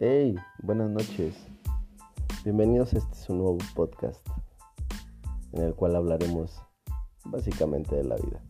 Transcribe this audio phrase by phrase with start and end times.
[0.00, 1.34] Hey, buenas noches.
[2.44, 4.24] Bienvenidos a este su nuevo podcast
[5.50, 6.62] en el cual hablaremos
[7.24, 8.40] básicamente de la vida.